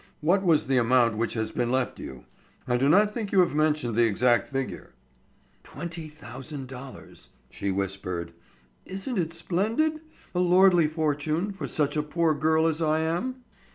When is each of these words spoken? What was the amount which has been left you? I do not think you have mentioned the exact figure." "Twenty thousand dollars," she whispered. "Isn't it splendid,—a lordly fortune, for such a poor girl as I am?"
What 0.21 0.41
was 0.43 0.65
the 0.65 0.77
amount 0.79 1.15
which 1.15 1.35
has 1.35 1.51
been 1.51 1.71
left 1.71 1.99
you? 1.99 2.25
I 2.67 2.75
do 2.77 2.89
not 2.89 3.11
think 3.11 3.31
you 3.31 3.41
have 3.41 3.53
mentioned 3.53 3.95
the 3.95 4.07
exact 4.07 4.49
figure." 4.49 4.95
"Twenty 5.61 6.09
thousand 6.09 6.67
dollars," 6.69 7.29
she 7.51 7.69
whispered. 7.69 8.33
"Isn't 8.83 9.19
it 9.19 9.31
splendid,—a 9.31 10.39
lordly 10.39 10.87
fortune, 10.87 11.53
for 11.53 11.67
such 11.67 11.95
a 11.95 12.01
poor 12.01 12.33
girl 12.33 12.65
as 12.65 12.81
I 12.81 13.01
am?" 13.01 13.43